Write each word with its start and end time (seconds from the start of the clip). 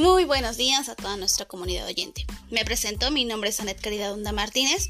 Muy 0.00 0.24
buenos 0.24 0.56
días 0.56 0.88
a 0.88 0.94
toda 0.94 1.18
nuestra 1.18 1.44
comunidad 1.44 1.86
oyente. 1.86 2.24
Me 2.48 2.64
presento, 2.64 3.10
mi 3.10 3.26
nombre 3.26 3.50
es 3.50 3.60
Anet 3.60 3.82
Caridad 3.82 4.14
Hunda 4.14 4.32
Martínez 4.32 4.88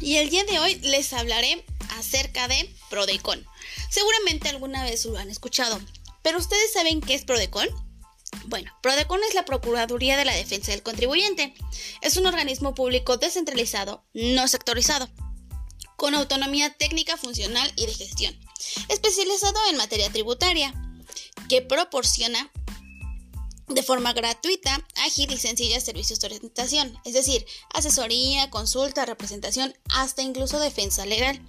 y 0.00 0.18
el 0.18 0.30
día 0.30 0.44
de 0.44 0.60
hoy 0.60 0.76
les 0.76 1.12
hablaré 1.12 1.66
acerca 1.98 2.46
de 2.46 2.72
Prodecon. 2.90 3.44
Seguramente 3.90 4.48
alguna 4.48 4.84
vez 4.84 5.04
lo 5.04 5.18
han 5.18 5.30
escuchado, 5.30 5.80
pero 6.22 6.38
¿ustedes 6.38 6.72
saben 6.72 7.00
qué 7.00 7.14
es 7.14 7.24
Prodecon? 7.24 7.68
Bueno, 8.44 8.70
Prodecon 8.84 9.18
es 9.28 9.34
la 9.34 9.44
Procuraduría 9.44 10.16
de 10.16 10.24
la 10.24 10.36
Defensa 10.36 10.70
del 10.70 10.84
Contribuyente. 10.84 11.52
Es 12.00 12.16
un 12.16 12.26
organismo 12.26 12.72
público 12.72 13.16
descentralizado, 13.16 14.04
no 14.14 14.46
sectorizado, 14.46 15.10
con 15.96 16.14
autonomía 16.14 16.72
técnica, 16.74 17.16
funcional 17.16 17.72
y 17.74 17.84
de 17.84 17.94
gestión, 17.94 18.38
especializado 18.86 19.58
en 19.70 19.76
materia 19.76 20.08
tributaria, 20.08 20.72
que 21.48 21.62
proporciona 21.62 22.48
de 23.74 23.82
forma 23.82 24.12
gratuita, 24.12 24.86
ágil 25.06 25.32
y 25.32 25.38
sencilla 25.38 25.80
servicios 25.80 26.20
de 26.20 26.26
orientación, 26.26 26.98
es 27.04 27.14
decir, 27.14 27.46
asesoría, 27.72 28.50
consulta, 28.50 29.06
representación, 29.06 29.74
hasta 29.90 30.22
incluso 30.22 30.58
defensa 30.58 31.06
legal. 31.06 31.40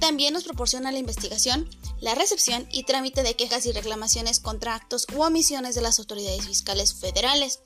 También 0.00 0.34
nos 0.34 0.44
proporciona 0.44 0.92
la 0.92 0.98
investigación, 0.98 1.68
la 2.00 2.14
recepción 2.14 2.66
y 2.70 2.84
trámite 2.84 3.22
de 3.22 3.34
quejas 3.34 3.66
y 3.66 3.72
reclamaciones 3.72 4.40
contra 4.40 4.74
actos 4.74 5.06
u 5.14 5.22
omisiones 5.22 5.74
de 5.74 5.82
las 5.82 5.98
autoridades 5.98 6.46
fiscales 6.46 6.94
federales 6.94 7.60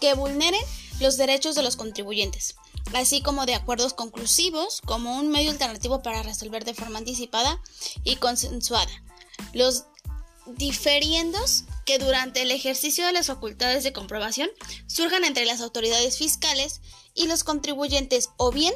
que 0.00 0.14
vulneren 0.14 0.62
los 1.00 1.16
derechos 1.16 1.54
de 1.54 1.62
los 1.62 1.76
contribuyentes, 1.76 2.56
así 2.94 3.22
como 3.22 3.46
de 3.46 3.54
acuerdos 3.54 3.94
conclusivos 3.94 4.80
como 4.84 5.16
un 5.16 5.28
medio 5.28 5.50
alternativo 5.50 6.02
para 6.02 6.22
resolver 6.22 6.64
de 6.64 6.74
forma 6.74 6.98
anticipada 6.98 7.60
y 8.04 8.16
consensuada 8.16 8.90
los 9.52 9.84
diferiendos 10.46 11.64
que 11.84 11.98
durante 11.98 12.42
el 12.42 12.50
ejercicio 12.50 13.06
de 13.06 13.12
las 13.12 13.26
facultades 13.26 13.84
de 13.84 13.92
comprobación 13.92 14.50
surjan 14.86 15.24
entre 15.24 15.44
las 15.44 15.60
autoridades 15.60 16.18
fiscales 16.18 16.80
y 17.14 17.26
los 17.26 17.44
contribuyentes 17.44 18.30
o 18.36 18.52
bien 18.52 18.74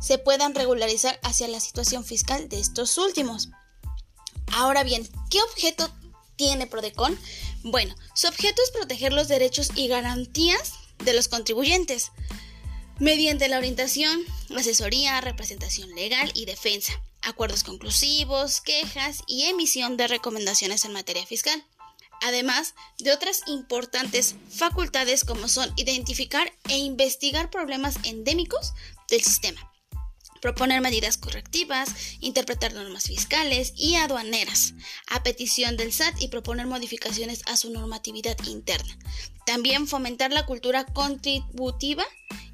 se 0.00 0.18
puedan 0.18 0.54
regularizar 0.54 1.18
hacia 1.22 1.48
la 1.48 1.60
situación 1.60 2.04
fiscal 2.04 2.48
de 2.48 2.60
estos 2.60 2.96
últimos. 2.98 3.48
Ahora 4.52 4.82
bien, 4.84 5.08
¿qué 5.30 5.40
objeto 5.42 5.90
tiene 6.36 6.66
Prodecon? 6.66 7.18
Bueno, 7.64 7.94
su 8.14 8.28
objeto 8.28 8.62
es 8.62 8.70
proteger 8.70 9.12
los 9.12 9.28
derechos 9.28 9.70
y 9.74 9.88
garantías 9.88 10.74
de 11.04 11.14
los 11.14 11.28
contribuyentes 11.28 12.12
mediante 12.98 13.48
la 13.48 13.58
orientación, 13.58 14.24
asesoría, 14.56 15.20
representación 15.20 15.94
legal 15.94 16.30
y 16.34 16.44
defensa 16.44 16.92
acuerdos 17.26 17.64
conclusivos, 17.64 18.60
quejas 18.60 19.22
y 19.26 19.44
emisión 19.44 19.96
de 19.96 20.06
recomendaciones 20.06 20.84
en 20.84 20.92
materia 20.92 21.26
fiscal, 21.26 21.62
además 22.22 22.74
de 22.98 23.12
otras 23.12 23.42
importantes 23.46 24.34
facultades 24.50 25.24
como 25.24 25.48
son 25.48 25.72
identificar 25.76 26.52
e 26.68 26.78
investigar 26.78 27.50
problemas 27.50 27.96
endémicos 28.04 28.72
del 29.08 29.22
sistema, 29.22 29.72
proponer 30.40 30.80
medidas 30.80 31.16
correctivas, 31.16 31.88
interpretar 32.20 32.72
normas 32.72 33.04
fiscales 33.04 33.72
y 33.76 33.96
aduaneras, 33.96 34.74
a 35.08 35.22
petición 35.22 35.76
del 35.76 35.92
SAT 35.92 36.20
y 36.20 36.28
proponer 36.28 36.66
modificaciones 36.66 37.42
a 37.46 37.56
su 37.56 37.70
normatividad 37.70 38.36
interna. 38.46 38.98
También 39.44 39.86
fomentar 39.86 40.32
la 40.32 40.46
cultura 40.46 40.84
contributiva 40.86 42.04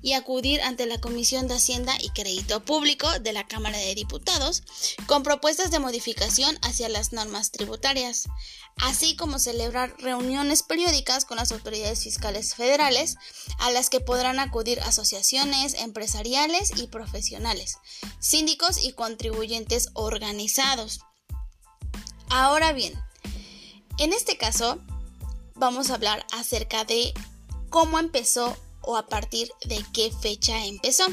y 0.02 0.14
acudir 0.14 0.60
ante 0.62 0.86
la 0.86 1.00
Comisión 1.00 1.48
de 1.48 1.54
Hacienda 1.54 1.94
y 2.00 2.10
Crédito 2.10 2.64
Público 2.64 3.08
de 3.20 3.32
la 3.32 3.46
Cámara 3.46 3.78
de 3.78 3.94
Diputados 3.94 4.62
con 5.06 5.22
propuestas 5.22 5.70
de 5.70 5.78
modificación 5.78 6.58
hacia 6.62 6.88
las 6.88 7.12
normas 7.12 7.52
tributarias, 7.52 8.28
así 8.76 9.16
como 9.16 9.38
celebrar 9.38 9.94
reuniones 9.98 10.62
periódicas 10.62 11.24
con 11.24 11.36
las 11.36 11.52
autoridades 11.52 12.02
fiscales 12.02 12.54
federales 12.54 13.16
a 13.58 13.70
las 13.70 13.88
que 13.88 14.00
podrán 14.00 14.40
acudir 14.40 14.80
asociaciones 14.80 15.74
empresariales 15.74 16.72
y 16.76 16.88
profesionales, 16.88 17.78
síndicos 18.18 18.82
y 18.82 18.92
contribuyentes 18.92 19.88
organizados. 19.94 21.00
Ahora 22.28 22.72
bien, 22.72 22.94
en 23.98 24.12
este 24.12 24.36
caso 24.36 24.78
vamos 25.54 25.90
a 25.90 25.94
hablar 25.94 26.26
acerca 26.32 26.84
de 26.84 27.14
cómo 27.68 27.98
empezó 27.98 28.56
o 28.82 28.96
a 28.96 29.06
partir 29.06 29.50
de 29.64 29.84
qué 29.92 30.10
fecha 30.20 30.64
empezó. 30.66 31.06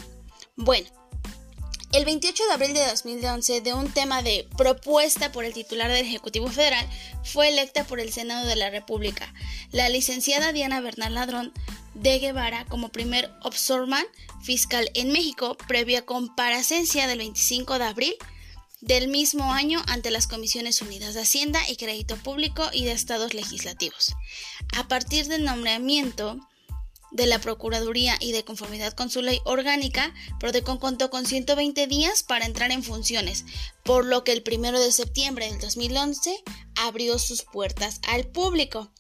Bueno, 0.56 0.88
el 1.91 2.06
28 2.06 2.44
de 2.46 2.52
abril 2.52 2.74
de 2.74 2.85
2011, 2.85 3.62
de 3.62 3.74
un 3.74 3.91
tema 3.91 4.22
de 4.22 4.47
propuesta 4.57 5.31
por 5.31 5.44
el 5.44 5.53
titular 5.53 5.90
del 5.90 6.06
Ejecutivo 6.06 6.47
Federal, 6.47 6.88
fue 7.24 7.50
electa 7.50 7.84
por 7.84 8.00
el 8.00 8.13
Senado 8.13 8.47
de 8.47 8.56
la 8.56 8.69
República 8.69 9.34
la 9.72 9.90
licenciada 9.90 10.53
Diana 10.53 10.81
Bernal 10.81 11.16
Ladrón 11.16 11.52
de 11.96 12.19
Guevara 12.19 12.66
como 12.66 12.90
primer 12.90 13.31
observan 13.41 14.06
fiscal 14.44 14.90
en 14.94 15.12
México, 15.12 15.57
previa 15.68 16.06
comparecencia 16.06 17.07
del 17.07 17.18
25 17.18 17.80
de 17.80 17.86
abril 17.86 18.16
del 18.81 19.07
mismo 19.07 19.51
año 19.51 19.81
ante 19.88 20.12
las 20.12 20.28
Comisiones 20.28 20.81
Unidas 20.81 21.13
de 21.13 21.22
Hacienda 21.22 21.59
y 21.68 21.75
Crédito 21.75 22.16
Público 22.18 22.69
y 22.72 22.86
de 22.86 22.91
Estados 22.91 23.34
Legislativos. 23.34 24.13
A 24.78 24.88
partir 24.88 25.28
del 25.28 25.44
nombramiento 25.44 26.40
de 27.11 27.25
la 27.25 27.39
Procuraduría 27.39 28.15
y 28.19 28.31
de 28.31 28.43
conformidad 28.43 28.93
con 28.93 29.09
su 29.09 29.21
ley 29.21 29.39
orgánica, 29.45 30.13
Prodecon 30.39 30.77
contó 30.77 31.09
con 31.09 31.25
120 31.25 31.87
días 31.87 32.23
para 32.23 32.45
entrar 32.45 32.71
en 32.71 32.83
funciones, 32.83 33.45
por 33.83 34.05
lo 34.05 34.23
que 34.23 34.31
el 34.31 34.43
1 34.45 34.79
de 34.79 34.91
septiembre 34.91 35.49
del 35.49 35.59
2011 35.59 36.43
abrió 36.75 37.17
sus 37.19 37.43
puertas 37.43 37.99
al 38.07 38.27
público. 38.27 38.91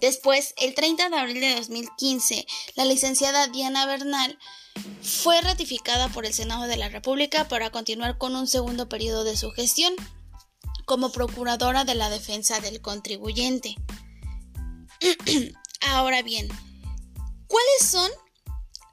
Después, 0.00 0.54
el 0.58 0.74
30 0.74 1.08
de 1.08 1.16
abril 1.16 1.40
de 1.40 1.54
2015, 1.54 2.46
la 2.74 2.84
licenciada 2.84 3.46
Diana 3.48 3.86
Bernal 3.86 4.38
fue 5.00 5.40
ratificada 5.40 6.08
por 6.08 6.26
el 6.26 6.34
Senado 6.34 6.64
de 6.66 6.76
la 6.76 6.88
República 6.88 7.48
para 7.48 7.70
continuar 7.70 8.18
con 8.18 8.36
un 8.36 8.46
segundo 8.46 8.88
periodo 8.88 9.24
de 9.24 9.36
su 9.36 9.50
gestión 9.52 9.94
como 10.84 11.10
Procuradora 11.10 11.84
de 11.84 11.94
la 11.94 12.10
Defensa 12.10 12.60
del 12.60 12.80
Contribuyente. 12.80 13.74
Ahora 15.80 16.22
bien, 16.22 16.48
¿Cuáles 17.56 17.90
son 17.90 18.10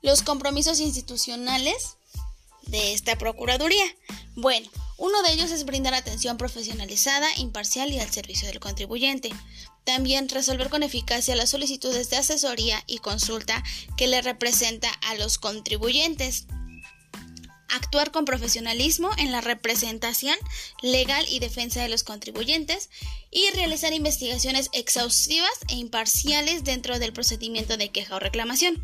los 0.02 0.22
compromisos 0.22 0.80
institucionales 0.80 1.98
de 2.68 2.94
esta 2.94 3.18
Procuraduría? 3.18 3.84
Bueno, 4.38 4.70
uno 4.98 5.22
de 5.22 5.34
ellos 5.34 5.52
es 5.52 5.66
brindar 5.66 5.94
atención 5.94 6.38
profesionalizada, 6.38 7.28
imparcial 7.40 7.92
y 7.92 8.00
al 8.00 8.10
servicio 8.10 8.48
del 8.48 8.62
contribuyente. 8.62 9.32
También 9.84 10.30
resolver 10.30 10.70
con 10.70 10.82
eficacia 10.82 11.36
las 11.36 11.50
solicitudes 11.50 12.10
de 12.10 12.16
asesoría 12.16 12.82
y 12.88 13.00
consulta 13.00 13.62
que 13.98 14.08
le 14.08 14.22
representa 14.22 14.90
a 15.02 15.16
los 15.16 15.40
contribuyentes. 15.40 16.46
Actuar 17.74 18.12
con 18.12 18.26
profesionalismo 18.26 19.10
en 19.18 19.32
la 19.32 19.42
representación 19.42 20.36
legal 20.84 21.26
y 21.28 21.40
defensa 21.40 21.82
de 21.82 21.90
los 21.90 22.04
contribuyentes 22.04 22.92
y 23.32 23.50
realizar 23.56 23.94
investigaciones 23.94 24.70
exhaustivas 24.74 25.50
e 25.70 25.76
imparciales 25.76 26.64
dentro 26.64 27.00
del 27.00 27.14
procedimiento 27.14 27.76
de 27.76 27.90
queja 27.90 28.16
o 28.16 28.20
reclamación. 28.20 28.84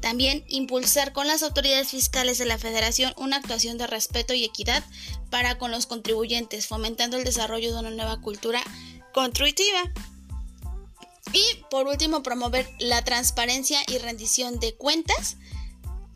También 0.00 0.44
impulsar 0.46 1.12
con 1.12 1.26
las 1.26 1.42
autoridades 1.42 1.88
fiscales 1.88 2.38
de 2.38 2.44
la 2.44 2.58
Federación 2.58 3.12
una 3.16 3.38
actuación 3.38 3.76
de 3.76 3.88
respeto 3.88 4.34
y 4.34 4.44
equidad 4.44 4.84
para 5.30 5.58
con 5.58 5.72
los 5.72 5.86
contribuyentes, 5.86 6.68
fomentando 6.68 7.16
el 7.16 7.24
desarrollo 7.24 7.72
de 7.72 7.80
una 7.80 7.90
nueva 7.90 8.20
cultura 8.20 8.62
contributiva. 9.12 9.92
Y 11.32 11.42
por 11.70 11.88
último, 11.88 12.22
promover 12.22 12.68
la 12.78 13.02
transparencia 13.02 13.80
y 13.88 13.98
rendición 13.98 14.60
de 14.60 14.76
cuentas 14.76 15.36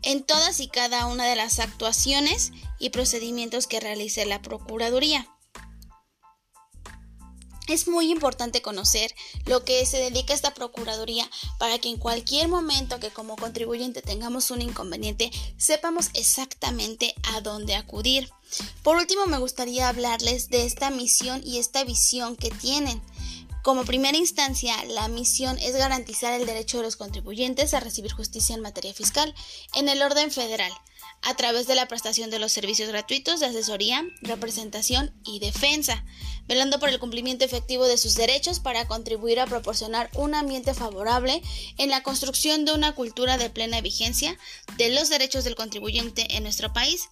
en 0.03 0.23
todas 0.23 0.59
y 0.59 0.67
cada 0.67 1.05
una 1.07 1.25
de 1.25 1.35
las 1.35 1.59
actuaciones 1.59 2.51
y 2.79 2.89
procedimientos 2.89 3.67
que 3.67 3.79
realice 3.79 4.25
la 4.25 4.41
Procuraduría. 4.41 5.27
Es 7.67 7.87
muy 7.87 8.11
importante 8.11 8.61
conocer 8.61 9.15
lo 9.45 9.63
que 9.63 9.85
se 9.85 9.97
dedica 9.97 10.33
a 10.33 10.35
esta 10.35 10.53
Procuraduría 10.53 11.29
para 11.59 11.79
que 11.79 11.87
en 11.87 11.97
cualquier 11.97 12.49
momento 12.49 12.99
que 12.99 13.09
como 13.09 13.37
contribuyente 13.37 14.01
tengamos 14.01 14.51
un 14.51 14.61
inconveniente 14.61 15.31
sepamos 15.57 16.09
exactamente 16.13 17.15
a 17.33 17.39
dónde 17.39 17.75
acudir. 17.75 18.29
Por 18.83 18.97
último, 18.97 19.27
me 19.27 19.37
gustaría 19.37 19.87
hablarles 19.87 20.49
de 20.49 20.65
esta 20.65 20.89
misión 20.89 21.41
y 21.45 21.59
esta 21.59 21.85
visión 21.85 22.35
que 22.35 22.51
tienen. 22.51 23.01
Como 23.63 23.85
primera 23.85 24.17
instancia, 24.17 24.75
la 24.89 25.07
misión 25.07 25.57
es 25.57 25.73
garantizar 25.77 26.33
el 26.33 26.45
derecho 26.45 26.77
de 26.77 26.83
los 26.83 26.97
contribuyentes 26.97 27.73
a 27.73 27.79
recibir 27.79 28.11
justicia 28.11 28.55
en 28.55 28.61
materia 28.61 28.93
fiscal 28.93 29.33
en 29.73 29.87
el 29.87 30.01
orden 30.01 30.31
federal, 30.31 30.73
a 31.21 31.33
través 31.35 31.65
de 31.65 31.75
la 31.75 31.87
prestación 31.87 32.29
de 32.29 32.39
los 32.39 32.51
servicios 32.51 32.89
gratuitos 32.89 33.39
de 33.39 33.45
asesoría, 33.45 34.03
representación 34.21 35.13
y 35.23 35.39
defensa, 35.39 36.03
velando 36.45 36.77
por 36.77 36.89
el 36.89 36.99
cumplimiento 36.99 37.45
efectivo 37.45 37.85
de 37.85 37.97
sus 37.97 38.15
derechos 38.15 38.59
para 38.59 38.85
contribuir 38.85 39.39
a 39.39 39.47
proporcionar 39.47 40.09
un 40.13 40.35
ambiente 40.35 40.73
favorable 40.73 41.41
en 41.77 41.89
la 41.89 42.03
construcción 42.03 42.65
de 42.65 42.73
una 42.73 42.93
cultura 42.95 43.37
de 43.37 43.49
plena 43.49 43.79
vigencia 43.79 44.37
de 44.75 44.89
los 44.89 45.07
derechos 45.07 45.45
del 45.45 45.55
contribuyente 45.55 46.35
en 46.35 46.43
nuestro 46.43 46.73
país, 46.73 47.07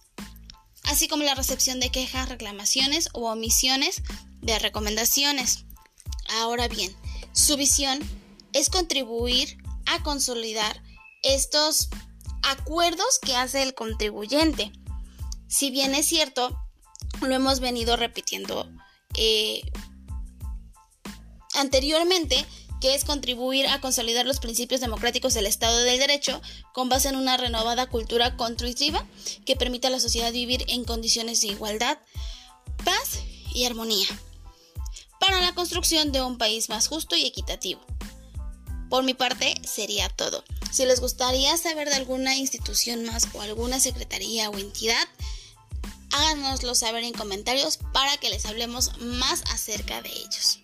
así 0.82 1.08
como 1.08 1.22
la 1.22 1.34
recepción 1.34 1.80
de 1.80 1.88
quejas, 1.88 2.28
reclamaciones 2.28 3.08
u 3.14 3.24
omisiones 3.24 4.02
de 4.42 4.58
recomendaciones. 4.58 5.64
Ahora 6.40 6.68
bien, 6.68 6.94
su 7.32 7.56
visión 7.56 7.98
es 8.52 8.70
contribuir 8.70 9.58
a 9.86 10.02
consolidar 10.02 10.82
estos 11.22 11.88
acuerdos 12.42 13.18
que 13.20 13.36
hace 13.36 13.62
el 13.62 13.74
contribuyente. 13.74 14.72
Si 15.48 15.70
bien 15.70 15.94
es 15.94 16.06
cierto, 16.06 16.58
lo 17.20 17.34
hemos 17.34 17.60
venido 17.60 17.96
repitiendo 17.96 18.68
eh, 19.14 19.62
anteriormente, 21.54 22.46
que 22.80 22.94
es 22.94 23.04
contribuir 23.04 23.68
a 23.68 23.80
consolidar 23.80 24.26
los 24.26 24.40
principios 24.40 24.80
democráticos 24.80 25.34
del 25.34 25.46
Estado 25.46 25.78
del 25.78 25.98
Derecho 25.98 26.40
con 26.72 26.88
base 26.88 27.08
en 27.08 27.16
una 27.16 27.36
renovada 27.36 27.88
cultura 27.88 28.36
constructiva 28.36 29.06
que 29.44 29.54
permita 29.54 29.88
a 29.88 29.92
la 29.92 30.00
sociedad 30.00 30.32
vivir 30.32 30.64
en 30.68 30.84
condiciones 30.84 31.42
de 31.42 31.48
igualdad, 31.48 31.98
paz 32.84 33.20
y 33.54 33.66
armonía 33.66 34.08
para 35.22 35.40
la 35.40 35.54
construcción 35.54 36.10
de 36.10 36.20
un 36.20 36.36
país 36.36 36.68
más 36.68 36.88
justo 36.88 37.14
y 37.14 37.24
equitativo. 37.24 37.80
Por 38.90 39.04
mi 39.04 39.14
parte, 39.14 39.54
sería 39.64 40.08
todo. 40.08 40.42
Si 40.72 40.84
les 40.84 41.00
gustaría 41.00 41.56
saber 41.56 41.88
de 41.88 41.94
alguna 41.94 42.34
institución 42.34 43.04
más 43.04 43.28
o 43.32 43.40
alguna 43.40 43.78
secretaría 43.78 44.50
o 44.50 44.58
entidad, 44.58 45.06
háganoslo 46.10 46.74
saber 46.74 47.04
en 47.04 47.12
comentarios 47.12 47.78
para 47.92 48.16
que 48.16 48.30
les 48.30 48.46
hablemos 48.46 48.98
más 48.98 49.44
acerca 49.52 50.02
de 50.02 50.10
ellos. 50.10 50.58